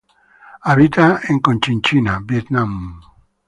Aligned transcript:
Habita 0.65 1.21
en 1.29 1.39
Cochinchina 1.41 2.21
Vietnam. 2.25 3.01